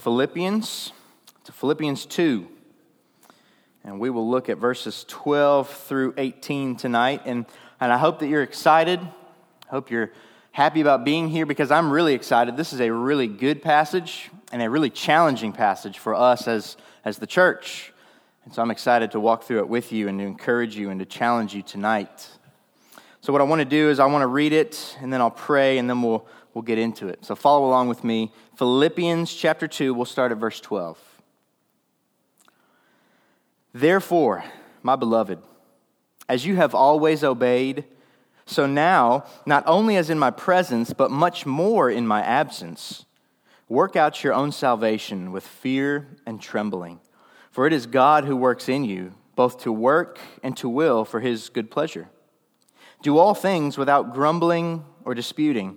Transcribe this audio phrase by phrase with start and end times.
[0.00, 0.92] Philippians,
[1.44, 2.48] to Philippians 2.
[3.84, 7.22] And we will look at verses 12 through 18 tonight.
[7.26, 7.44] And,
[7.80, 8.98] and I hope that you're excited.
[8.98, 10.10] I hope you're
[10.52, 12.56] happy about being here because I'm really excited.
[12.56, 17.18] This is a really good passage and a really challenging passage for us as, as
[17.18, 17.92] the church.
[18.46, 20.98] And so I'm excited to walk through it with you and to encourage you and
[21.00, 22.30] to challenge you tonight.
[23.20, 25.30] So, what I want to do is I want to read it and then I'll
[25.30, 27.24] pray and then we'll, we'll get into it.
[27.24, 28.32] So, follow along with me.
[28.56, 30.98] Philippians chapter 2, we'll start at verse 12.
[33.72, 34.44] Therefore,
[34.82, 35.38] my beloved,
[36.28, 37.84] as you have always obeyed,
[38.46, 43.04] so now, not only as in my presence, but much more in my absence,
[43.68, 47.00] work out your own salvation with fear and trembling.
[47.52, 51.20] For it is God who works in you, both to work and to will for
[51.20, 52.08] his good pleasure.
[53.02, 55.76] Do all things without grumbling or disputing,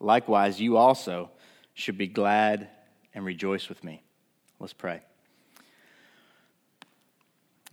[0.00, 1.30] Likewise, you also
[1.74, 2.68] should be glad
[3.14, 4.02] and rejoice with me.
[4.60, 5.02] Let's pray.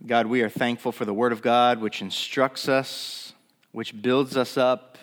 [0.06, 3.32] God, we are thankful for the Word of God, which instructs us,
[3.72, 4.98] which builds us up,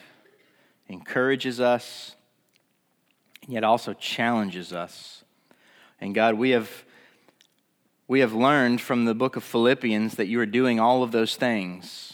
[0.87, 2.15] encourages us,
[3.43, 5.23] and yet also challenges us.
[5.99, 6.69] And God, we have,
[8.07, 11.35] we have learned from the book of Philippians that you are doing all of those
[11.35, 12.13] things.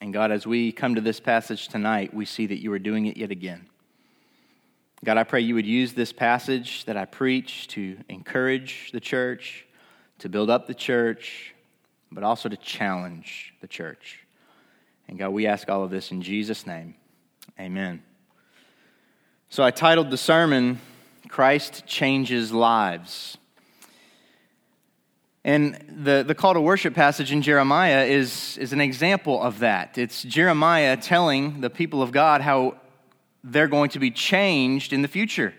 [0.00, 3.06] And God, as we come to this passage tonight, we see that you are doing
[3.06, 3.66] it yet again.
[5.06, 9.64] God, I pray you would use this passage that I preach to encourage the church,
[10.18, 11.54] to build up the church,
[12.10, 14.26] but also to challenge the church.
[15.06, 16.96] And God, we ask all of this in Jesus' name.
[17.60, 18.02] Amen.
[19.48, 20.80] So I titled the sermon,
[21.28, 23.38] Christ Changes Lives.
[25.44, 29.98] And the, the call to worship passage in Jeremiah is, is an example of that.
[29.98, 32.78] It's Jeremiah telling the people of God how
[33.46, 35.54] they're going to be changed in the future.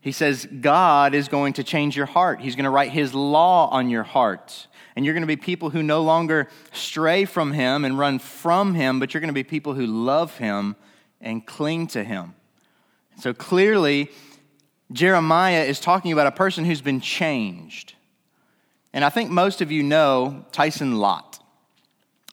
[0.00, 2.40] He says, God is going to change your heart.
[2.40, 4.66] He's going to write His law on your heart.
[4.94, 8.74] And you're going to be people who no longer stray from him and run from
[8.74, 10.76] him, but you're going to be people who love him
[11.20, 12.34] and cling to him.
[13.18, 14.10] So clearly,
[14.92, 17.94] Jeremiah is talking about a person who's been changed.
[18.92, 21.38] And I think most of you know Tyson Lott.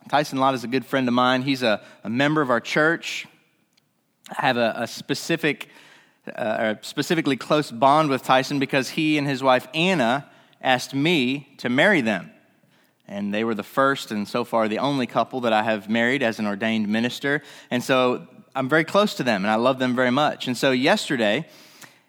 [0.10, 1.44] Tyson Lott is a good friend of mine.
[1.44, 3.26] He's a, a member of our church.
[4.38, 5.70] Have a, a specific,
[6.28, 10.30] uh, a specifically close bond with Tyson because he and his wife Anna
[10.62, 12.32] asked me to marry them
[13.10, 16.22] and they were the first and so far the only couple that I have married
[16.22, 17.42] as an ordained minister.
[17.72, 20.48] And so I'm very close to them and I love them very much.
[20.48, 21.48] And so yesterday,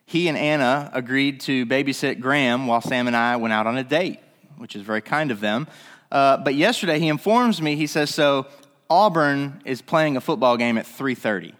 [0.04, 3.84] he and Anna agreed to babysit Graham while Sam and I went out on a
[3.84, 4.20] date,
[4.58, 5.66] which is very kind of them.
[6.12, 8.46] Uh, but yesterday he informs me, he says, so
[8.90, 11.54] Auburn is playing a football game at 3.30.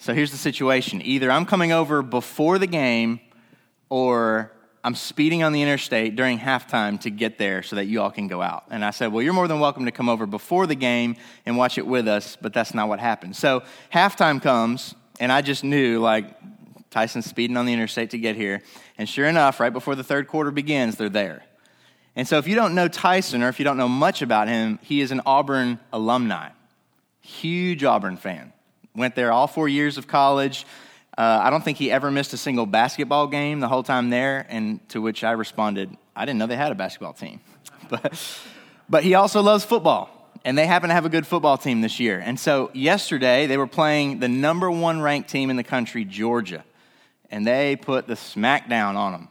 [0.00, 1.02] So here's the situation.
[1.02, 3.20] Either I'm coming over before the game
[3.90, 4.50] or
[4.82, 8.26] I'm speeding on the interstate during halftime to get there so that you all can
[8.26, 8.64] go out.
[8.70, 11.58] And I said, Well, you're more than welcome to come over before the game and
[11.58, 13.36] watch it with us, but that's not what happened.
[13.36, 13.62] So
[13.92, 16.34] halftime comes, and I just knew, like,
[16.88, 18.62] Tyson's speeding on the interstate to get here.
[18.96, 21.44] And sure enough, right before the third quarter begins, they're there.
[22.16, 24.78] And so if you don't know Tyson or if you don't know much about him,
[24.80, 26.48] he is an Auburn alumni.
[27.20, 28.54] Huge Auburn fan.
[28.94, 30.66] Went there all four years of college
[31.20, 34.46] uh, I don't think he ever missed a single basketball game the whole time there,
[34.48, 37.40] and to which I responded, I didn't know they had a basketball team.
[37.90, 38.40] but,
[38.88, 42.00] but he also loves football, and they happen to have a good football team this
[42.00, 42.22] year.
[42.24, 46.64] And so yesterday, they were playing the number one ranked team in the country, Georgia,
[47.30, 49.28] and they put the smackdown on them.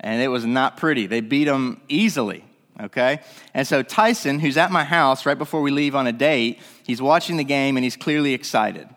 [0.00, 1.06] And it was not pretty.
[1.06, 2.44] They beat them easily
[2.80, 3.18] okay?
[3.54, 7.02] And so Tyson, who's at my house right before we leave on a date, he's
[7.02, 8.88] watching the game and he's clearly excited.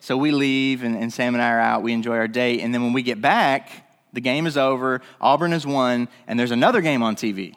[0.00, 1.82] So we leave, and, and Sam and I are out.
[1.82, 2.60] We enjoy our date.
[2.60, 3.70] And then when we get back,
[4.12, 5.00] the game is over.
[5.20, 7.54] Auburn has won, and there's another game on TV.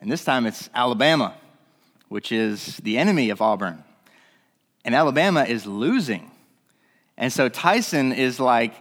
[0.00, 1.34] And this time it's Alabama,
[2.08, 3.82] which is the enemy of Auburn.
[4.84, 6.30] And Alabama is losing.
[7.16, 8.74] And so Tyson is like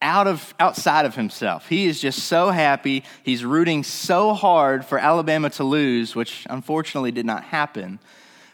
[0.00, 1.68] out of outside of himself.
[1.68, 3.04] He is just so happy.
[3.22, 7.98] He's rooting so hard for Alabama to lose, which unfortunately did not happen.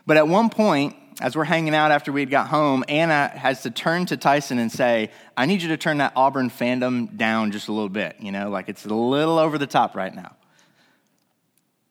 [0.07, 3.63] But at one point, as we're hanging out after we had got home, Anna has
[3.63, 7.53] to turn to Tyson and say, I need you to turn that Auburn fandom down
[7.53, 8.17] just a little bit.
[8.21, 10.35] You know, like it's a little over the top right now.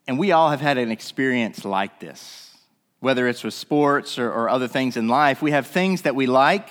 [0.08, 2.58] And we all have had an experience like this,
[3.00, 5.44] whether it's with sports or, or other things in life.
[5.44, 6.68] We have things that we like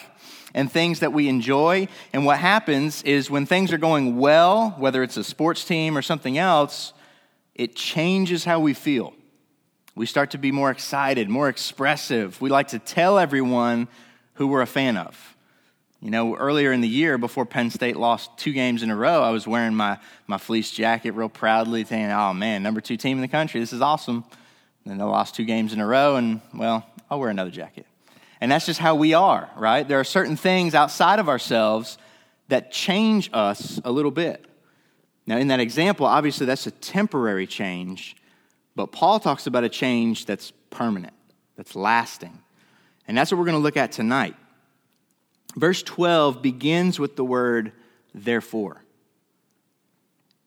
[0.52, 1.86] and things that we enjoy.
[2.12, 6.02] And what happens is when things are going well, whether it's a sports team or
[6.02, 6.92] something else,
[7.54, 9.14] it changes how we feel.
[9.98, 12.40] We start to be more excited, more expressive.
[12.40, 13.88] We like to tell everyone
[14.34, 15.36] who we're a fan of.
[16.00, 19.24] You know, earlier in the year, before Penn State lost two games in a row,
[19.24, 19.98] I was wearing my,
[20.28, 23.72] my fleece jacket real proudly, saying, oh man, number two team in the country, this
[23.72, 24.22] is awesome.
[24.84, 27.84] And they lost two games in a row, and well, I'll wear another jacket.
[28.40, 29.88] And that's just how we are, right?
[29.88, 31.98] There are certain things outside of ourselves
[32.46, 34.46] that change us a little bit.
[35.26, 38.14] Now, in that example, obviously that's a temporary change,
[38.78, 41.12] but Paul talks about a change that's permanent,
[41.56, 42.38] that's lasting.
[43.08, 44.36] And that's what we're going to look at tonight.
[45.56, 47.72] Verse 12 begins with the word
[48.14, 48.84] therefore.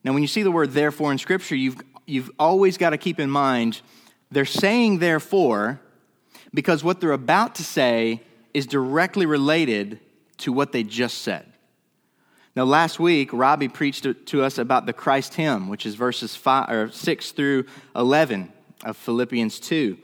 [0.05, 1.75] Now, when you see the word therefore in Scripture, you've,
[2.05, 3.81] you've always got to keep in mind
[4.31, 5.81] they're saying therefore
[6.53, 8.21] because what they're about to say
[8.53, 9.99] is directly related
[10.37, 11.50] to what they just said.
[12.55, 16.69] Now, last week, Robbie preached to us about the Christ hymn, which is verses five,
[16.69, 17.65] or 6 through
[17.95, 18.51] 11
[18.83, 19.97] of Philippians 2.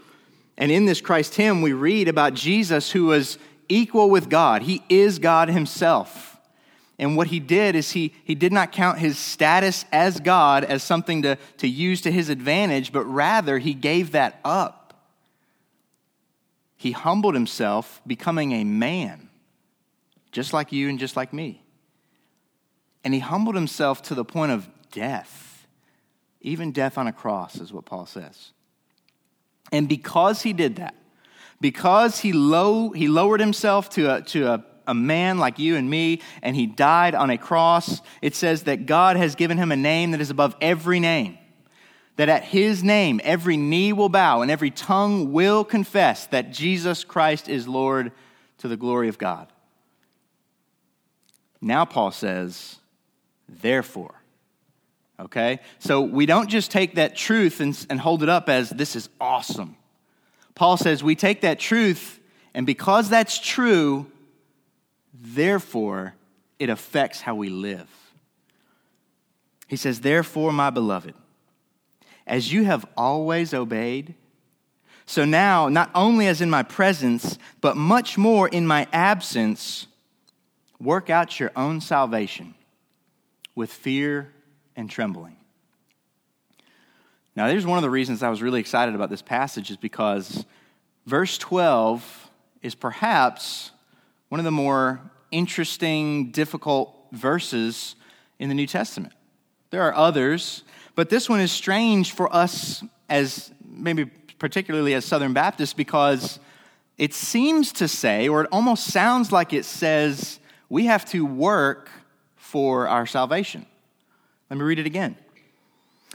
[0.58, 4.62] And in this Christ hymn, we read about Jesus who was equal with God.
[4.62, 6.38] He is God himself.
[6.98, 10.82] And what he did is he, he did not count his status as God as
[10.82, 14.96] something to, to use to his advantage, but rather he gave that up.
[16.78, 19.30] He humbled himself, becoming a man,
[20.32, 21.62] just like you and just like me.
[23.04, 25.68] And he humbled himself to the point of death,
[26.42, 28.52] even death on a cross, is what Paul says.
[29.72, 30.96] And because he did that,
[31.60, 35.90] because he, low, he lowered himself to, a, to a, a man like you and
[35.90, 39.76] me, and he died on a cross, it says that God has given him a
[39.76, 41.38] name that is above every name.
[42.16, 47.04] That at his name, every knee will bow and every tongue will confess that Jesus
[47.04, 48.12] Christ is Lord
[48.60, 49.52] to the glory of God.
[51.62, 52.78] Now, Paul says,
[53.48, 54.16] therefore.
[55.20, 55.60] Okay?
[55.80, 59.10] So we don't just take that truth and, and hold it up as this is
[59.20, 59.76] awesome.
[60.56, 62.20] Paul says we take that truth,
[62.54, 64.08] and because that's true,
[65.14, 66.16] therefore
[66.60, 67.88] it affects how we live.
[69.68, 71.14] He says, Therefore, my beloved,
[72.26, 74.16] as you have always obeyed,
[75.06, 79.88] so now, not only as in my presence, but much more in my absence,
[80.80, 82.56] work out your own salvation
[83.58, 84.32] with fear
[84.76, 85.36] and trembling.
[87.36, 90.46] Now, there's one of the reasons I was really excited about this passage is because
[91.08, 92.30] verse 12
[92.62, 93.72] is perhaps
[94.30, 95.02] one of the more
[95.32, 97.96] interesting, difficult verses
[98.38, 99.14] in the New Testament.
[99.72, 100.62] There are others,
[100.94, 104.06] but this one is strange for us as maybe
[104.38, 106.40] particularly as Southern Baptists because
[107.00, 110.40] it seems to say, or it almost sounds like it says,
[110.70, 111.90] we have to work
[112.48, 113.66] for our salvation.
[114.50, 115.18] Let me read it again.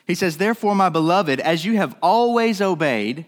[0.07, 3.27] He says, Therefore, my beloved, as you have always obeyed,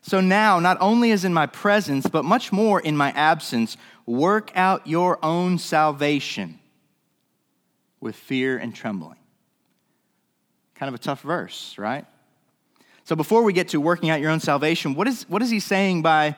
[0.00, 3.76] so now, not only as in my presence, but much more in my absence,
[4.06, 6.60] work out your own salvation
[8.00, 9.18] with fear and trembling.
[10.74, 12.04] Kind of a tough verse, right?
[13.04, 15.58] So, before we get to working out your own salvation, what is, what is he
[15.58, 16.36] saying by,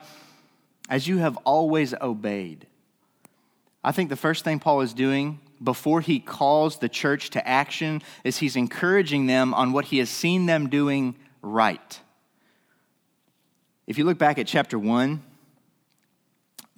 [0.89, 2.65] as you have always obeyed?
[3.83, 8.01] I think the first thing Paul is doing before he calls the church to action
[8.23, 11.99] is he's encouraging them on what he has seen them doing right.
[13.87, 15.21] If you look back at chapter 1,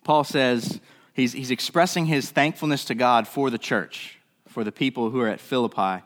[0.03, 0.79] Paul says
[1.13, 4.17] he's, he's expressing his thankfulness to God for the church,
[4.48, 6.03] for the people who are at Philippi.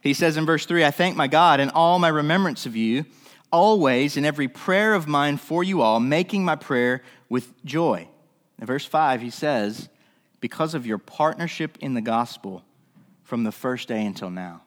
[0.00, 3.06] He says in verse 3 I thank my God in all my remembrance of you,
[3.50, 8.08] always in every prayer of mine for you all, making my prayer with joy.
[8.58, 9.88] In verse 5, he says,
[10.42, 12.62] because of your partnership in the gospel
[13.22, 14.60] from the first day until now.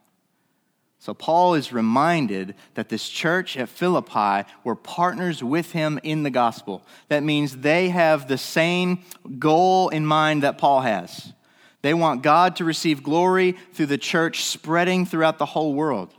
[0.98, 6.32] So, Paul is reminded that this church at Philippi were partners with him in the
[6.32, 6.82] gospel.
[7.10, 9.04] That means they have the same
[9.38, 11.34] goal in mind that Paul has.
[11.84, 16.12] They want God to receive glory through the church spreading throughout the whole world.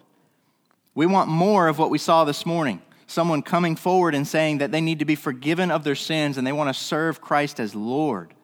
[0.94, 4.72] We want more of what we saw this morning someone coming forward and saying that
[4.72, 7.74] they need to be forgiven of their sins and they want to serve Christ as
[7.74, 8.34] Lord.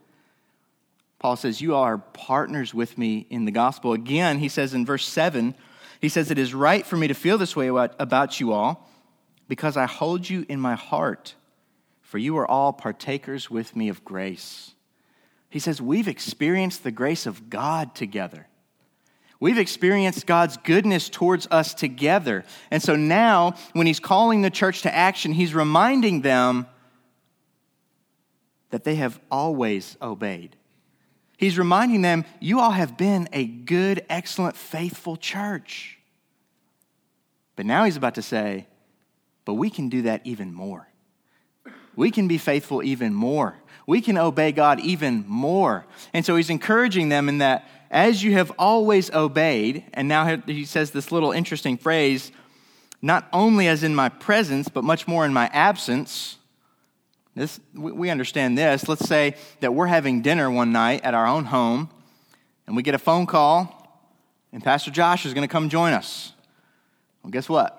[1.22, 3.94] Paul says, You are partners with me in the gospel.
[3.94, 5.54] Again, he says in verse 7,
[6.00, 8.90] he says, It is right for me to feel this way about you all
[9.48, 11.34] because I hold you in my heart
[12.12, 14.74] for you are all partakers with me of grace.
[15.48, 18.48] He says, We've experienced the grace of God together.
[19.40, 22.44] We've experienced God's goodness towards us together.
[22.70, 26.66] And so now, when he's calling the church to action, he's reminding them
[28.68, 30.54] that they have always obeyed.
[31.42, 35.98] He's reminding them, you all have been a good, excellent, faithful church.
[37.56, 38.68] But now he's about to say,
[39.44, 40.86] but we can do that even more.
[41.96, 43.56] We can be faithful even more.
[43.88, 45.84] We can obey God even more.
[46.12, 50.64] And so he's encouraging them in that as you have always obeyed, and now he
[50.64, 52.30] says this little interesting phrase,
[53.02, 56.38] not only as in my presence, but much more in my absence.
[57.34, 58.88] This, we understand this.
[58.88, 61.88] Let's say that we're having dinner one night at our own home,
[62.66, 63.78] and we get a phone call,
[64.52, 66.32] and Pastor Josh is going to come join us.
[67.22, 67.78] Well, guess what?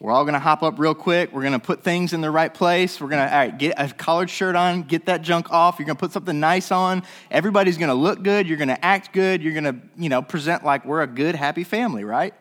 [0.00, 1.32] We're all going to hop up real quick.
[1.32, 3.00] We're going to put things in the right place.
[3.00, 5.78] We're going to all right, get a collared shirt on, get that junk off.
[5.78, 7.02] You're going to put something nice on.
[7.32, 8.46] Everybody's going to look good.
[8.46, 9.42] You're going to act good.
[9.42, 12.32] You're going to, you know, present like we're a good, happy family, right?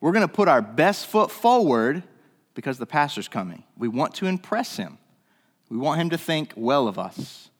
[0.00, 2.02] We're going to put our best foot forward
[2.54, 3.64] because the pastor's coming.
[3.78, 4.98] We want to impress him.
[5.68, 7.50] We want him to think well of us.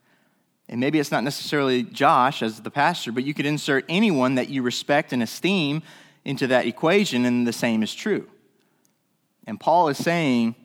[0.68, 4.48] And maybe it's not necessarily Josh as the pastor, but you could insert anyone that
[4.48, 5.82] you respect and esteem
[6.24, 8.28] into that equation, and the same is true.
[9.46, 10.56] And Paul is saying,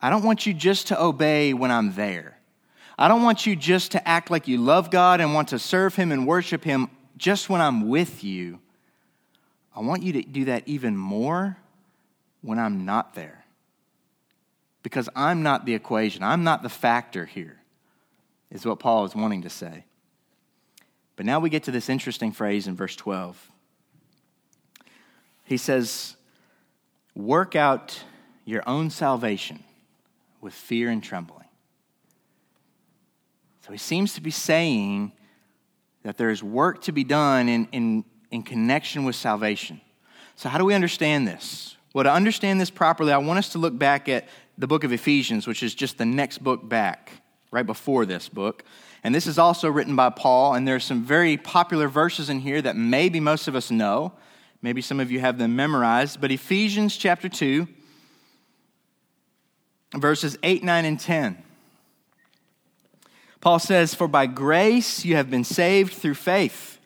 [0.00, 2.38] I don't want you just to obey when I'm there.
[2.96, 5.96] I don't want you just to act like you love God and want to serve
[5.96, 8.60] Him and worship Him just when I'm with you.
[9.74, 11.56] I want you to do that even more
[12.42, 13.41] when I'm not there.
[14.82, 17.58] Because I'm not the equation, I'm not the factor here,
[18.50, 19.84] is what Paul is wanting to say.
[21.16, 23.50] But now we get to this interesting phrase in verse 12.
[25.44, 26.16] He says,
[27.14, 28.02] Work out
[28.44, 29.62] your own salvation
[30.40, 31.46] with fear and trembling.
[33.64, 35.12] So he seems to be saying
[36.02, 39.80] that there is work to be done in, in, in connection with salvation.
[40.34, 41.76] So, how do we understand this?
[41.94, 44.26] Well, to understand this properly, I want us to look back at
[44.58, 47.12] the book of Ephesians, which is just the next book back,
[47.50, 48.64] right before this book.
[49.04, 52.62] And this is also written by Paul, and there's some very popular verses in here
[52.62, 54.12] that maybe most of us know.
[54.60, 56.20] Maybe some of you have them memorized.
[56.20, 57.66] But Ephesians chapter 2,
[59.96, 61.42] verses 8, 9, and 10.
[63.40, 66.78] Paul says, For by grace you have been saved through faith.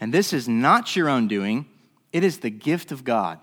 [0.00, 1.66] And this is not your own doing,
[2.12, 3.38] it is the gift of God.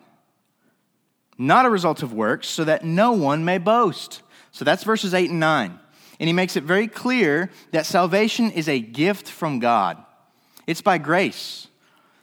[1.37, 4.21] Not a result of works, so that no one may boast.
[4.51, 5.79] So that's verses 8 and 9.
[6.19, 9.97] And he makes it very clear that salvation is a gift from God.
[10.65, 11.67] It's by grace.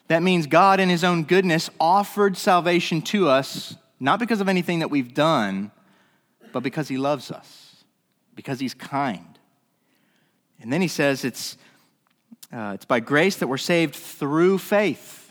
[0.09, 4.81] That means God, in his own goodness, offered salvation to us, not because of anything
[4.81, 5.71] that we've done,
[6.53, 7.85] but because he loves us,
[8.35, 9.39] because he's kind.
[10.61, 11.57] And then he says it's,
[12.53, 15.22] uh, it's by grace that we're saved through faith.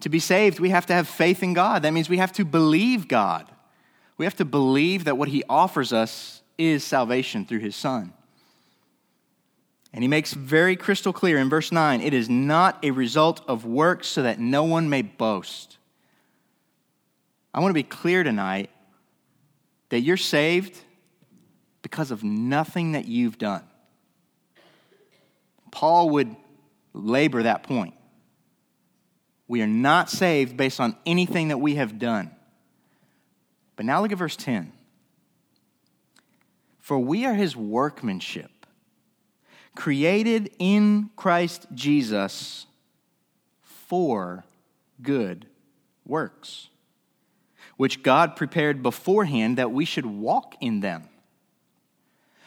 [0.00, 1.82] To be saved, we have to have faith in God.
[1.82, 3.50] That means we have to believe God.
[4.16, 8.12] We have to believe that what he offers us is salvation through his son.
[9.92, 13.64] And he makes very crystal clear in verse 9 it is not a result of
[13.64, 15.78] works so that no one may boast.
[17.52, 18.70] I want to be clear tonight
[19.90, 20.76] that you're saved
[21.82, 23.62] because of nothing that you've done.
[25.70, 26.34] Paul would
[26.92, 27.94] labor that point.
[29.54, 32.32] We are not saved based on anything that we have done.
[33.76, 34.72] But now look at verse 10.
[36.80, 38.50] For we are his workmanship,
[39.76, 42.66] created in Christ Jesus
[43.62, 44.42] for
[45.00, 45.46] good
[46.04, 46.66] works
[47.76, 51.08] which God prepared beforehand that we should walk in them.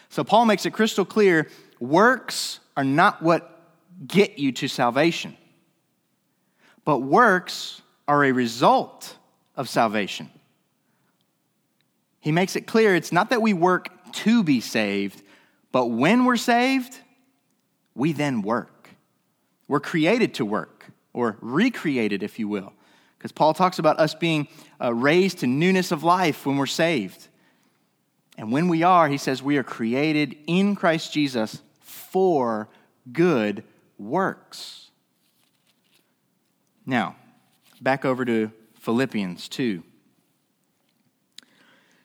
[0.09, 1.47] So Paul makes it crystal clear
[1.79, 3.53] works are not what
[4.05, 5.37] get you to salvation,
[6.87, 9.17] but works are a result
[9.57, 10.29] of salvation.
[12.21, 15.21] He makes it clear it's not that we work to be saved,
[15.73, 16.97] but when we're saved,
[17.93, 18.89] we then work.
[19.67, 22.71] We're created to work, or recreated, if you will.
[23.17, 24.47] Because Paul talks about us being
[24.81, 27.27] uh, raised to newness of life when we're saved.
[28.37, 32.69] And when we are, he says we are created in Christ Jesus for
[33.11, 33.65] good
[33.97, 34.86] works.
[36.87, 37.15] Now,
[37.79, 39.83] back over to Philippians 2.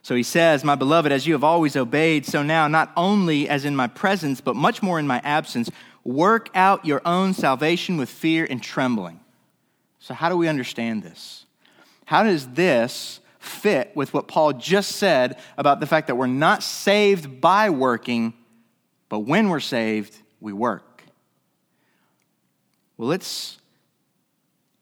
[0.03, 3.65] So he says, My beloved, as you have always obeyed, so now, not only as
[3.65, 5.71] in my presence, but much more in my absence,
[6.05, 9.21] work out your own salvation with fear and trembling.
[10.01, 11.47] So, how do we understand this?
[12.05, 16.63] How does this fit with what Paul just said about the fact that we're not
[16.63, 18.35] saved by working,
[19.09, 21.05] but when we're saved, we work.
[22.97, 23.59] Well, let's,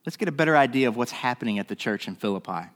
[0.05, 2.69] let's get a better idea of what's happening at the church in Philippi.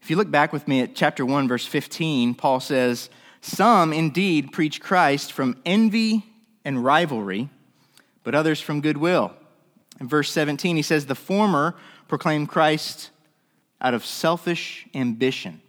[0.00, 4.52] If you look back with me at chapter 1, verse 15, Paul says, Some indeed
[4.52, 6.24] preach Christ from envy
[6.64, 7.48] and rivalry,
[8.22, 9.32] but others from goodwill.
[10.00, 11.74] In verse 17, he says, The former
[12.06, 13.10] proclaim Christ
[13.80, 15.60] out of selfish ambition.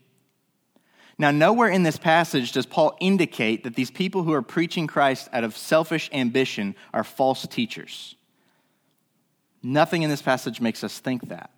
[1.18, 5.28] Now, nowhere in this passage does Paul indicate that these people who are preaching Christ
[5.34, 8.16] out of selfish ambition are false teachers.
[9.62, 11.52] Nothing in this passage makes us think that.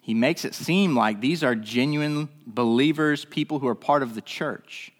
[0.00, 4.22] He makes it seem like these are genuine believers, people who are part of the
[4.22, 4.92] church.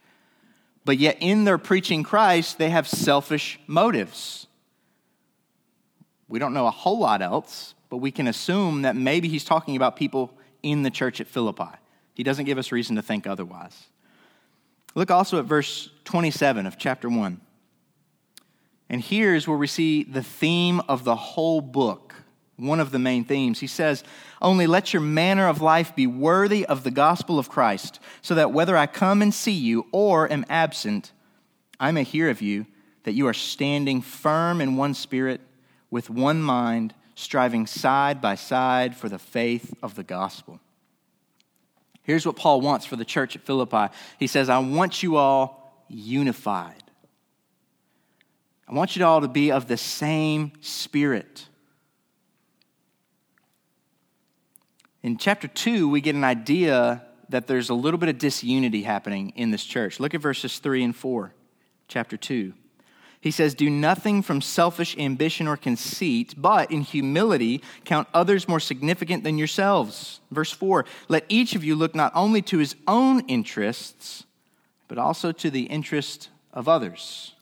[0.84, 4.46] But yet, in their preaching Christ, they have selfish motives.
[6.28, 9.76] We don't know a whole lot else, but we can assume that maybe he's talking
[9.76, 10.30] about people
[10.62, 11.76] in the church at Philippi.
[12.14, 13.86] He doesn't give us reason to think otherwise.
[14.94, 17.40] Look also at verse 27 of chapter 1.
[18.90, 22.07] And here's where we see the theme of the whole book
[22.58, 23.60] one of the main themes.
[23.60, 24.04] He says,
[24.42, 28.52] Only let your manner of life be worthy of the gospel of Christ, so that
[28.52, 31.12] whether I come and see you or am absent,
[31.80, 32.66] I may hear of you
[33.04, 35.40] that you are standing firm in one spirit,
[35.90, 40.60] with one mind, striving side by side for the faith of the gospel.
[42.02, 43.94] Here's what Paul wants for the church at Philippi.
[44.18, 46.82] He says, I want you all unified.
[48.68, 51.47] I want you all to be of the same spirit.
[55.02, 59.32] In chapter 2, we get an idea that there's a little bit of disunity happening
[59.36, 60.00] in this church.
[60.00, 61.32] Look at verses 3 and 4,
[61.86, 62.52] chapter 2.
[63.20, 68.60] He says, Do nothing from selfish ambition or conceit, but in humility count others more
[68.60, 70.20] significant than yourselves.
[70.30, 74.24] Verse 4 Let each of you look not only to his own interests,
[74.86, 77.34] but also to the interest of others.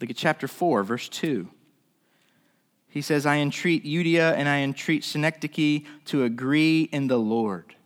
[0.00, 1.48] Look at chapter 4, verse 2.
[2.90, 7.76] He says, I entreat Euodia and I entreat Syntyche to agree in the Lord.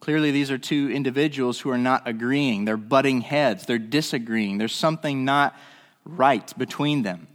[0.00, 2.64] Clearly, these are two individuals who are not agreeing.
[2.64, 4.58] They're butting heads, they're disagreeing.
[4.58, 5.56] There's something not
[6.04, 7.28] right between them.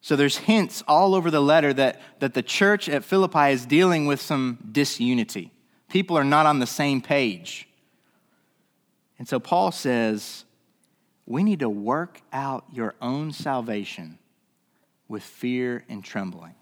[0.00, 4.06] So there's hints all over the letter that, that the church at Philippi is dealing
[4.06, 5.52] with some disunity.
[5.90, 7.68] People are not on the same page.
[9.18, 10.46] And so Paul says,
[11.28, 14.18] we need to work out your own salvation
[15.08, 16.54] with fear and trembling.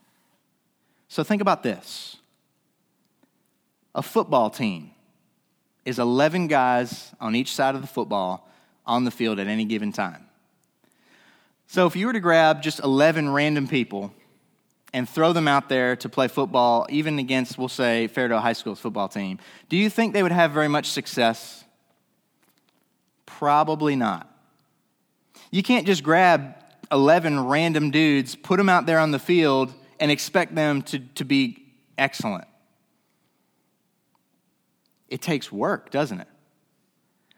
[1.08, 2.16] So think about this
[3.94, 4.90] a football team
[5.84, 8.48] is 11 guys on each side of the football
[8.84, 10.26] on the field at any given time.
[11.68, 14.12] So if you were to grab just 11 random people
[14.92, 18.80] and throw them out there to play football, even against, we'll say, Fairdale High School's
[18.80, 21.64] football team, do you think they would have very much success?
[23.26, 24.35] Probably not.
[25.50, 26.54] You can't just grab
[26.90, 31.24] 11 random dudes, put them out there on the field, and expect them to, to
[31.24, 31.64] be
[31.96, 32.46] excellent.
[35.08, 36.28] It takes work, doesn't it?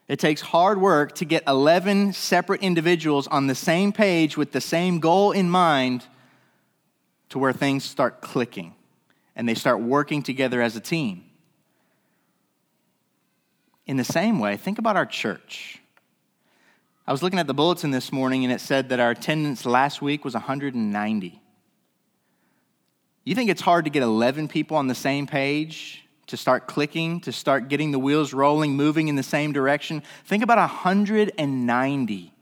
[0.09, 4.61] It takes hard work to get 11 separate individuals on the same page with the
[4.61, 6.07] same goal in mind
[7.29, 8.75] to where things start clicking
[9.37, 11.25] and they start working together as a team.
[13.87, 15.81] In the same way, think about our church.
[17.09, 20.03] I was looking at the bulletin this morning and it said that our attendance last
[20.03, 21.41] week was 190.
[23.25, 27.23] You think it's hard to get 11 people on the same page to start clicking,
[27.23, 30.03] to start getting the wheels rolling, moving in the same direction?
[30.27, 32.35] Think about 190.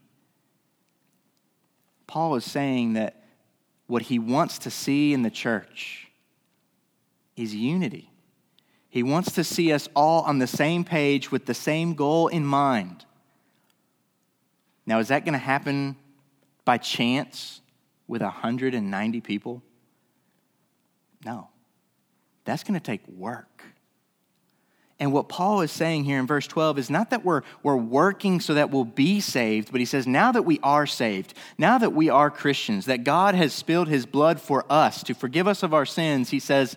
[2.09, 3.23] Paul is saying that
[3.87, 6.09] what he wants to see in the church
[7.37, 8.11] is unity.
[8.89, 12.45] He wants to see us all on the same page with the same goal in
[12.45, 13.06] mind.
[14.87, 15.97] Now, is that going to happen
[16.65, 17.61] by chance
[18.07, 19.63] with 190 people?
[21.25, 21.49] No.
[22.45, 23.65] That's going to take work.
[24.99, 28.41] And what Paul is saying here in verse 12 is not that we're, we're working
[28.41, 31.93] so that we'll be saved, but he says, now that we are saved, now that
[31.93, 35.75] we are Christians, that God has spilled his blood for us to forgive us of
[35.75, 36.77] our sins, he says,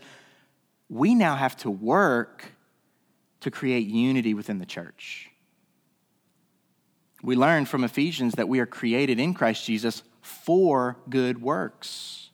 [0.89, 2.43] we now have to work
[3.39, 5.29] to create unity within the church.
[7.22, 12.30] We learn from Ephesians that we are created in Christ Jesus for good works.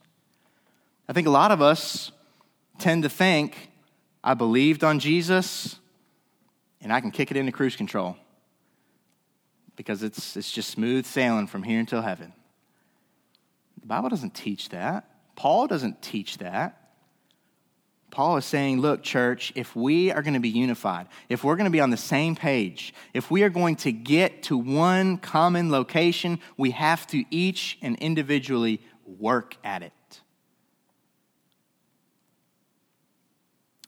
[1.07, 2.11] I think a lot of us
[2.77, 3.69] tend to think,
[4.23, 5.79] I believed on Jesus
[6.81, 8.17] and I can kick it into cruise control
[9.75, 12.33] because it's, it's just smooth sailing from here until heaven.
[13.81, 15.09] The Bible doesn't teach that.
[15.35, 16.84] Paul doesn't teach that.
[18.15, 21.65] Paul is saying, look, church, if we are going to be unified, if we're going
[21.65, 25.69] to be on the same page, if we are going to get to one common
[25.69, 29.91] location, we have to each and individually work at it.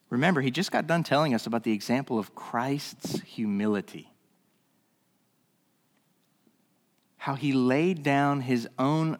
[0.09, 4.11] Remember, he just got done telling us about the example of Christ's humility.
[7.15, 9.19] How he laid down his own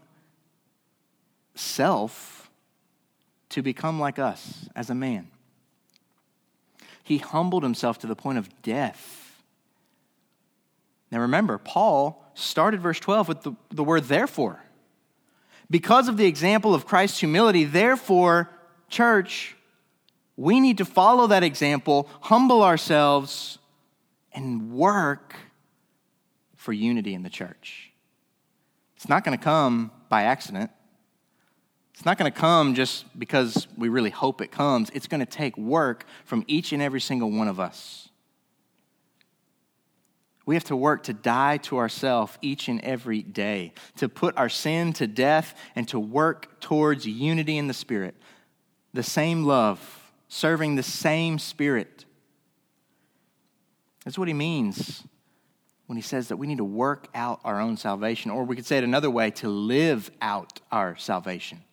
[1.56, 2.47] self
[3.58, 5.28] to become like us as a man.
[7.04, 9.42] He humbled himself to the point of death.
[11.12, 14.62] Now remember, Paul started verse 12 with the, the word therefore.
[15.72, 18.48] Because of the example of Christ's humility, therefore,
[18.90, 19.56] church,
[20.36, 23.58] we need to follow that example, humble ourselves,
[24.34, 25.34] and work
[26.56, 27.92] for unity in the church.
[28.98, 30.70] It's not going to come by accident.
[31.98, 34.92] It's not going to come just because we really hope it comes.
[34.94, 38.10] It's going to take work from each and every single one of us.
[40.46, 44.48] We have to work to die to ourselves each and every day, to put our
[44.48, 48.14] sin to death, and to work towards unity in the Spirit.
[48.94, 52.06] The same love, serving the same Spirit.
[54.06, 55.04] That's what he means
[55.88, 58.68] when he says that we need to work out our own salvation, or we could
[58.68, 61.64] say it another way to live out our salvation.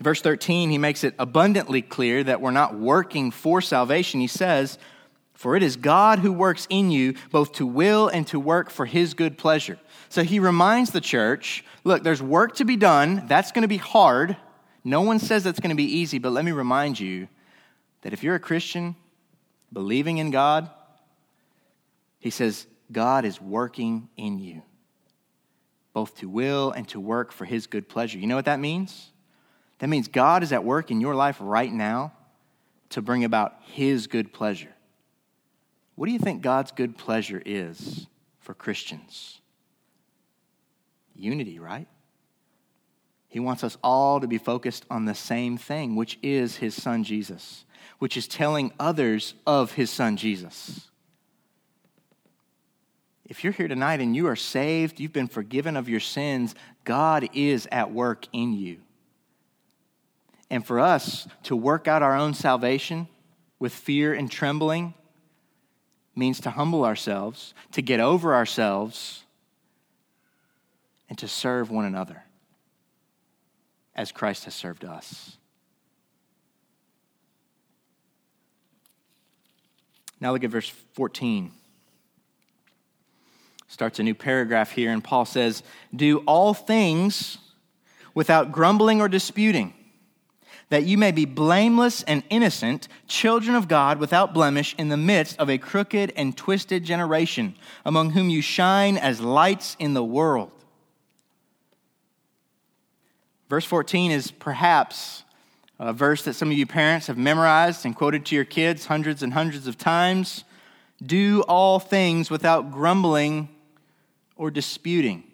[0.00, 4.20] Verse 13, he makes it abundantly clear that we're not working for salvation.
[4.20, 4.78] He says,
[5.34, 8.86] For it is God who works in you both to will and to work for
[8.86, 9.78] his good pleasure.
[10.08, 13.24] So he reminds the church look, there's work to be done.
[13.26, 14.36] That's going to be hard.
[14.84, 17.28] No one says that's going to be easy, but let me remind you
[18.02, 18.94] that if you're a Christian
[19.72, 20.70] believing in God,
[22.20, 24.62] he says, God is working in you,
[25.92, 28.18] both to will and to work for his good pleasure.
[28.18, 29.10] You know what that means?
[29.78, 32.12] That means God is at work in your life right now
[32.90, 34.74] to bring about His good pleasure.
[35.94, 38.06] What do you think God's good pleasure is
[38.40, 39.40] for Christians?
[41.14, 41.88] Unity, right?
[43.28, 47.04] He wants us all to be focused on the same thing, which is His Son
[47.04, 47.64] Jesus,
[47.98, 50.88] which is telling others of His Son Jesus.
[53.26, 57.28] If you're here tonight and you are saved, you've been forgiven of your sins, God
[57.34, 58.78] is at work in you.
[60.50, 63.08] And for us to work out our own salvation
[63.58, 64.94] with fear and trembling
[66.14, 69.24] means to humble ourselves, to get over ourselves,
[71.08, 72.22] and to serve one another
[73.94, 75.36] as Christ has served us.
[80.20, 81.52] Now look at verse 14.
[83.68, 85.62] Starts a new paragraph here, and Paul says,
[85.94, 87.38] Do all things
[88.14, 89.74] without grumbling or disputing
[90.70, 95.38] that you may be blameless and innocent, children of God without blemish, in the midst
[95.38, 97.54] of a crooked and twisted generation,
[97.84, 100.50] among whom you shine as lights in the world.
[103.48, 105.24] Verse 14 is perhaps
[105.78, 109.22] a verse that some of you parents have memorized and quoted to your kids hundreds
[109.22, 110.44] and hundreds of times.
[111.04, 113.48] Do all things without grumbling
[114.36, 115.24] or disputing.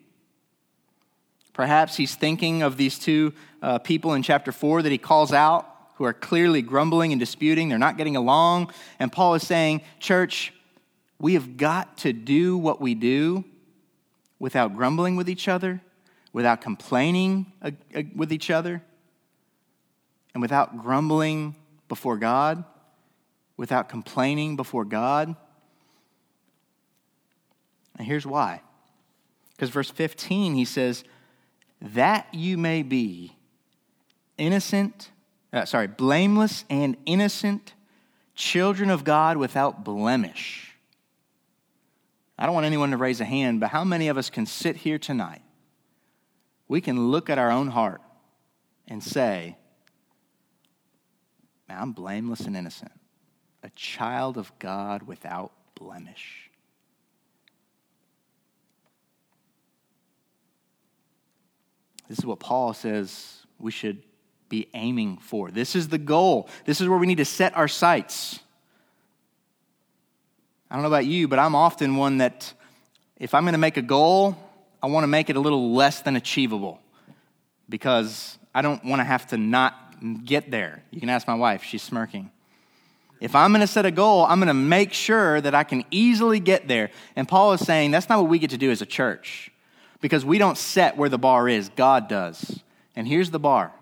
[1.54, 3.32] Perhaps he's thinking of these two
[3.64, 7.70] uh, people in chapter 4 that he calls out who are clearly grumbling and disputing.
[7.70, 8.70] They're not getting along.
[8.98, 10.52] And Paul is saying, Church,
[11.18, 13.42] we have got to do what we do
[14.38, 15.80] without grumbling with each other,
[16.30, 17.46] without complaining
[18.14, 18.82] with each other,
[20.34, 21.54] and without grumbling
[21.88, 22.64] before God,
[23.56, 25.34] without complaining before God.
[27.96, 28.60] And here's why.
[29.52, 31.02] Because verse 15, he says,
[31.80, 33.36] that you may be
[34.38, 35.10] innocent,
[35.52, 37.74] uh, sorry, blameless and innocent,
[38.34, 40.74] children of God without blemish.
[42.38, 44.76] I don't want anyone to raise a hand, but how many of us can sit
[44.76, 45.42] here tonight?
[46.66, 48.00] We can look at our own heart
[48.88, 49.56] and say,
[51.68, 52.92] I'm blameless and innocent,
[53.62, 56.50] a child of God without blemish.
[62.08, 64.02] This is what Paul says we should
[64.48, 65.50] be aiming for.
[65.50, 66.48] This is the goal.
[66.64, 68.38] This is where we need to set our sights.
[70.70, 72.52] I don't know about you, but I'm often one that
[73.16, 74.36] if I'm going to make a goal,
[74.82, 76.80] I want to make it a little less than achievable
[77.68, 80.82] because I don't want to have to not get there.
[80.90, 82.30] You can ask my wife, she's smirking.
[83.20, 85.84] If I'm going to set a goal, I'm going to make sure that I can
[85.90, 86.90] easily get there.
[87.16, 89.50] And Paul is saying that's not what we get to do as a church
[90.00, 92.60] because we don't set where the bar is, God does.
[92.94, 93.72] And here's the bar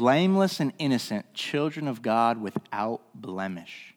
[0.00, 3.94] blameless and innocent, children of God without blemish.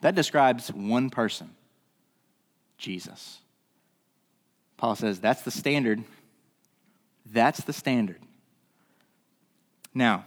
[0.00, 1.50] That describes one person
[2.78, 3.38] Jesus.
[4.76, 6.04] Paul says that's the standard.
[7.26, 8.20] That's the standard.
[9.92, 10.24] Now,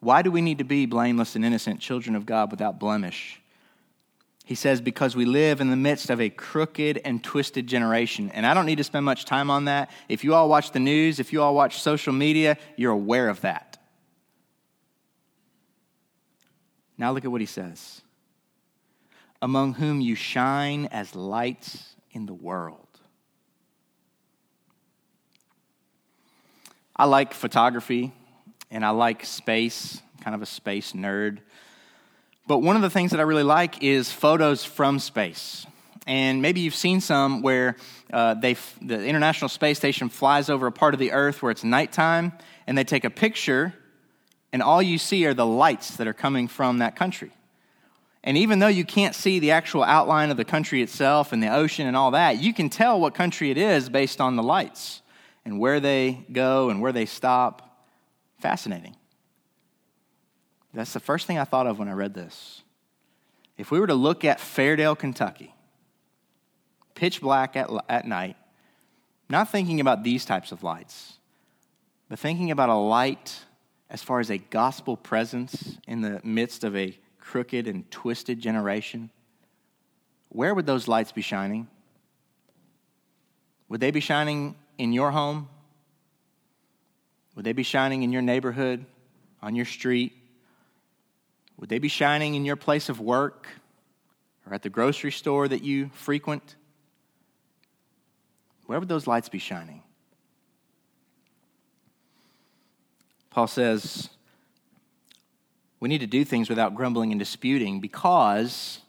[0.00, 3.40] why do we need to be blameless and innocent children of God without blemish?
[4.44, 8.28] He says, because we live in the midst of a crooked and twisted generation.
[8.34, 9.88] And I don't need to spend much time on that.
[10.08, 13.42] If you all watch the news, if you all watch social media, you're aware of
[13.42, 13.69] that.
[17.00, 18.02] Now look at what he says
[19.42, 22.86] among whom you shine as lights in the world.
[26.94, 28.12] I like photography
[28.70, 31.38] and I like space, kind of a space nerd.
[32.46, 35.66] But one of the things that I really like is photos from space.
[36.06, 37.76] And maybe you've seen some where
[38.12, 41.64] uh, they, the International Space Station flies over a part of the Earth where it's
[41.64, 42.32] nighttime,
[42.66, 43.72] and they take a picture,
[44.52, 47.32] and all you see are the lights that are coming from that country.
[48.22, 51.54] And even though you can't see the actual outline of the country itself and the
[51.54, 55.00] ocean and all that, you can tell what country it is based on the lights
[55.44, 57.86] and where they go and where they stop.
[58.40, 58.96] Fascinating.
[60.74, 62.62] That's the first thing I thought of when I read this.
[63.56, 65.54] If we were to look at Fairdale, Kentucky,
[66.94, 68.36] pitch black at, at night,
[69.28, 71.18] not thinking about these types of lights,
[72.08, 73.44] but thinking about a light
[73.90, 79.10] as far as a gospel presence in the midst of a crooked and twisted generation,
[80.28, 81.66] where would those lights be shining?
[83.68, 85.48] Would they be shining in your home?
[87.34, 88.86] Would they be shining in your neighborhood,
[89.42, 90.12] on your street?
[91.58, 93.48] Would they be shining in your place of work
[94.46, 96.54] or at the grocery store that you frequent?
[98.66, 99.82] Where would those lights be shining?
[103.30, 104.10] Paul says,
[105.78, 108.80] we need to do things without grumbling and disputing because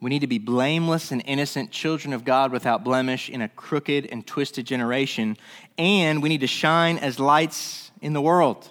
[0.00, 4.06] we need to be blameless and innocent children of God without blemish in a crooked
[4.06, 5.36] and twisted generation.
[5.78, 8.68] And we need to shine as lights in the world.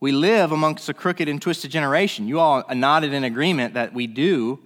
[0.00, 2.26] We live amongst a crooked and twisted generation.
[2.26, 4.60] You all nodded in agreement that we do.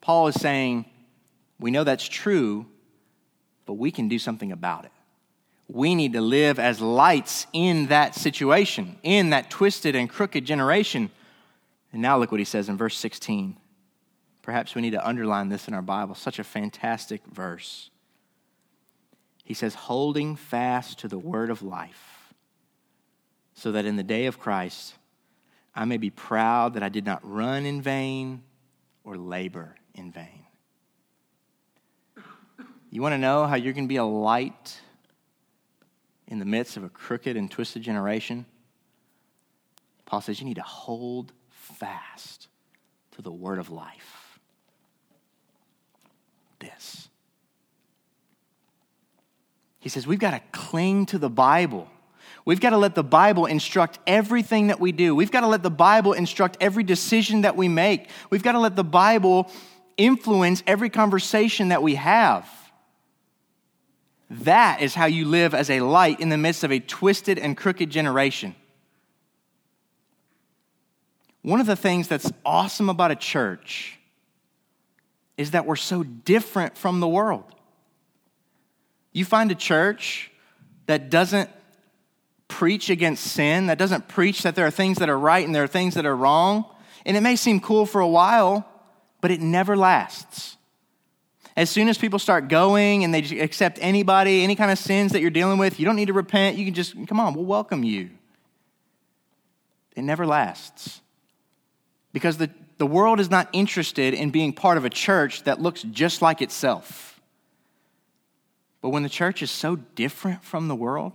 [0.00, 0.86] Paul is saying,
[1.58, 2.66] we know that's true,
[3.66, 4.92] but we can do something about it
[5.72, 11.10] we need to live as lights in that situation, in that twisted and crooked generation.
[11.92, 13.56] And now look what he says in verse 16.
[14.42, 16.14] Perhaps we need to underline this in our Bible.
[16.14, 17.88] Such a fantastic verse.
[19.44, 22.34] He says, holding fast to the word of life,
[23.54, 24.94] so that in the day of Christ
[25.74, 28.42] I may be proud that I did not run in vain
[29.04, 30.44] or labor in vain.
[32.90, 34.78] You want to know how you're going to be a light
[36.32, 38.46] in the midst of a crooked and twisted generation,
[40.06, 42.48] Paul says you need to hold fast
[43.10, 44.40] to the word of life.
[46.58, 47.10] This.
[49.78, 51.86] He says we've got to cling to the Bible.
[52.46, 55.14] We've got to let the Bible instruct everything that we do.
[55.14, 58.08] We've got to let the Bible instruct every decision that we make.
[58.30, 59.50] We've got to let the Bible
[59.98, 62.48] influence every conversation that we have.
[64.40, 67.54] That is how you live as a light in the midst of a twisted and
[67.54, 68.54] crooked generation.
[71.42, 73.98] One of the things that's awesome about a church
[75.36, 77.44] is that we're so different from the world.
[79.12, 80.30] You find a church
[80.86, 81.50] that doesn't
[82.48, 85.64] preach against sin, that doesn't preach that there are things that are right and there
[85.64, 86.64] are things that are wrong,
[87.04, 88.66] and it may seem cool for a while,
[89.20, 90.56] but it never lasts.
[91.56, 95.20] As soon as people start going and they accept anybody, any kind of sins that
[95.20, 96.56] you're dealing with, you don't need to repent.
[96.56, 98.10] You can just, come on, we'll welcome you.
[99.94, 101.00] It never lasts.
[102.12, 105.82] Because the, the world is not interested in being part of a church that looks
[105.82, 107.20] just like itself.
[108.80, 111.12] But when the church is so different from the world,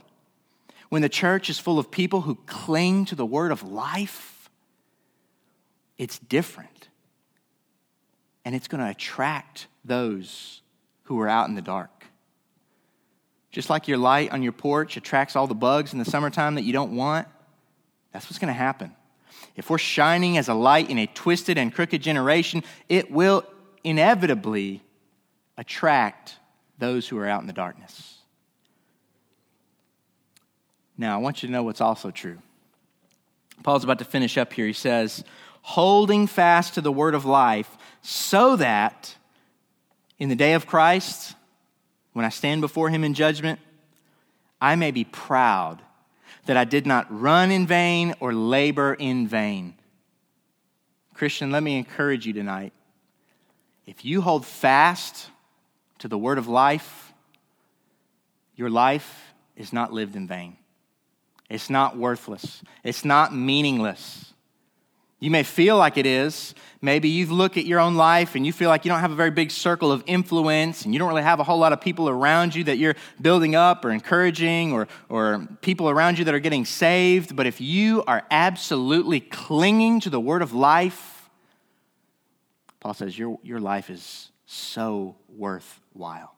[0.89, 4.50] when the church is full of people who cling to the word of life,
[5.97, 6.87] it's different.
[8.48, 10.62] And it's going to attract those
[11.04, 12.06] who are out in the dark.
[13.52, 16.62] Just like your light on your porch attracts all the bugs in the summertime that
[16.62, 17.28] you don't want,
[18.14, 18.96] that's what's going to happen.
[19.58, 23.44] If we're shining as a light in a twisted and crooked generation, it will
[23.84, 24.82] inevitably
[25.58, 26.38] attract
[26.78, 28.16] those who are out in the darkness.
[30.98, 32.38] Now, I want you to know what's also true.
[33.62, 34.68] Paul's about to finish up here.
[34.68, 35.26] He says,
[35.64, 37.77] holding fast to the word of life,
[38.10, 39.13] so that
[40.17, 41.36] in the day of Christ,
[42.13, 43.60] when I stand before him in judgment,
[44.62, 45.82] I may be proud
[46.46, 49.74] that I did not run in vain or labor in vain.
[51.15, 52.72] Christian, let me encourage you tonight.
[53.86, 55.30] If you hold fast
[56.00, 57.12] to the word of life,
[58.56, 60.56] your life is not lived in vain.
[61.50, 62.62] It's not worthless.
[62.86, 64.34] It's not meaningless.
[65.19, 66.53] You may feel like it is.
[66.80, 69.15] Maybe you look at your own life and you feel like you don't have a
[69.15, 72.08] very big circle of influence and you don't really have a whole lot of people
[72.08, 76.39] around you that you're building up or encouraging or, or people around you that are
[76.39, 77.36] getting saved.
[77.36, 81.30] But if you are absolutely clinging to the word of life,
[82.80, 86.36] Paul says your, your life is so worthwhile.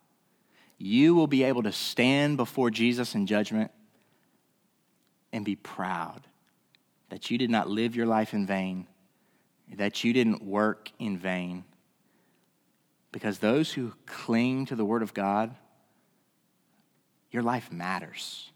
[0.77, 3.71] You will be able to stand before Jesus in judgment
[5.33, 6.28] and be proud
[7.10, 8.88] that you did not live your life in vain,
[9.76, 11.63] that you didn't work in vain.
[13.12, 15.56] Because those who cling to the Word of God,
[17.32, 18.52] your life matters.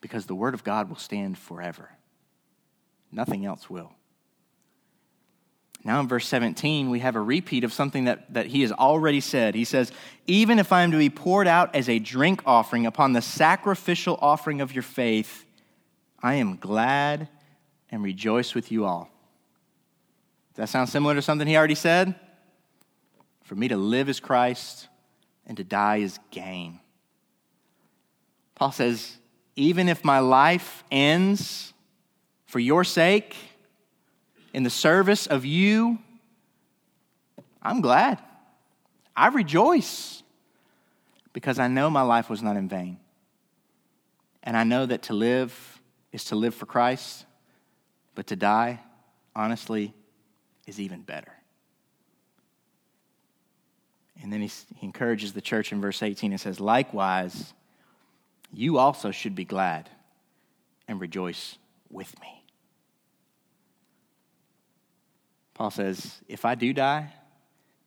[0.00, 1.90] Because the Word of God will stand forever.
[3.10, 3.92] Nothing else will.
[5.84, 9.20] Now, in verse 17, we have a repeat of something that, that he has already
[9.20, 9.54] said.
[9.54, 9.90] He says,
[10.26, 14.16] Even if I am to be poured out as a drink offering upon the sacrificial
[14.22, 15.44] offering of your faith,
[16.22, 17.28] I am glad
[17.92, 19.10] and rejoice with you all.
[20.54, 22.14] Does that sound similar to something he already said?
[23.44, 24.88] For me to live is Christ
[25.46, 26.80] and to die is gain.
[28.54, 29.18] Paul says,
[29.54, 31.74] even if my life ends
[32.46, 33.36] for your sake,
[34.54, 35.98] in the service of you,
[37.62, 38.18] I'm glad.
[39.16, 40.22] I rejoice
[41.32, 42.98] because I know my life was not in vain.
[44.42, 45.80] And I know that to live
[46.12, 47.24] is to live for Christ
[48.14, 48.80] but to die,
[49.34, 49.94] honestly,
[50.66, 51.32] is even better.
[54.22, 57.54] And then he, he encourages the church in verse 18 and says, Likewise,
[58.52, 59.88] you also should be glad
[60.86, 61.56] and rejoice
[61.90, 62.44] with me.
[65.54, 67.12] Paul says, If I do die,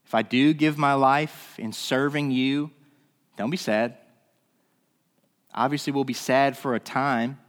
[0.05, 2.71] if I do give my life in serving you,
[3.37, 3.97] don't be sad.
[5.53, 7.39] Obviously, we'll be sad for a time.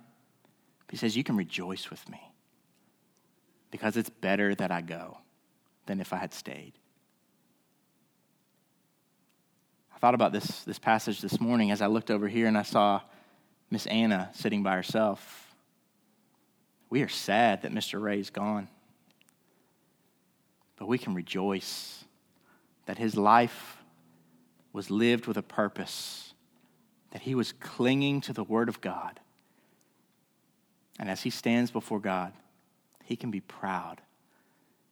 [0.87, 2.26] But he says, You can rejoice with me
[3.77, 5.19] because it's better that I go
[5.85, 6.73] than if I had stayed.
[9.95, 12.62] I thought about this, this passage this morning as I looked over here and I
[12.62, 13.03] saw
[13.71, 15.55] Miss Anna sitting by herself.
[16.89, 18.01] We are sad that Mr.
[18.01, 18.69] Ray's gone,
[20.79, 22.03] but we can rejoice
[22.87, 23.77] that his life
[24.73, 26.33] was lived with a purpose,
[27.11, 29.21] that he was clinging to the Word of God.
[30.99, 32.33] And as he stands before God,
[33.07, 34.01] he can be proud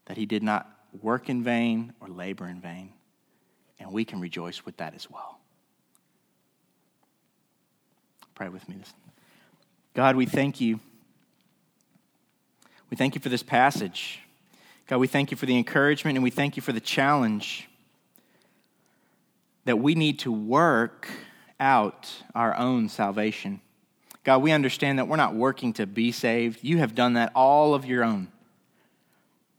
[0.07, 0.71] that he did not
[1.03, 2.93] work in vain or labor in vain.
[3.81, 5.41] And we can rejoice with that as well.
[8.35, 8.93] Pray with me this.
[9.95, 10.79] God, we thank you.
[12.89, 14.21] We thank you for this passage.
[14.87, 17.69] God, we thank you for the encouragement and we thank you for the challenge
[19.65, 21.09] that we need to work
[21.59, 23.61] out our own salvation.
[24.25, 26.61] God, we understand that we're not working to be saved.
[26.63, 28.29] You have done that all of your own.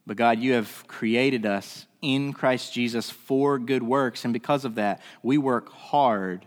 [0.07, 4.23] But God, you have created us in Christ Jesus for good works.
[4.23, 6.45] And because of that, we work hard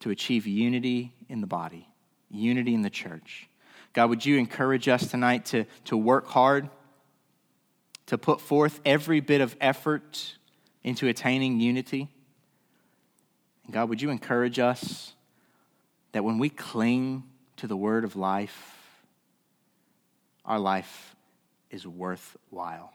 [0.00, 1.88] to achieve unity in the body,
[2.30, 3.48] unity in the church.
[3.92, 6.68] God, would you encourage us tonight to, to work hard,
[8.06, 10.36] to put forth every bit of effort
[10.82, 12.08] into attaining unity?
[13.64, 15.14] And God, would you encourage us
[16.12, 17.24] that when we cling
[17.56, 18.76] to the word of life,
[20.44, 21.14] our life
[21.70, 22.92] is worthwhile.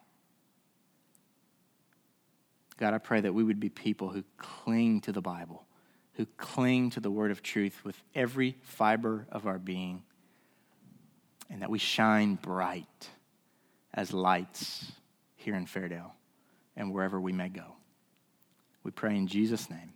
[2.78, 5.66] God, I pray that we would be people who cling to the Bible,
[6.14, 10.04] who cling to the word of truth with every fiber of our being,
[11.50, 13.10] and that we shine bright
[13.94, 14.92] as lights
[15.36, 16.12] here in Fairdale
[16.76, 17.76] and wherever we may go.
[18.84, 19.94] We pray in Jesus' name.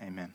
[0.00, 0.32] Amen.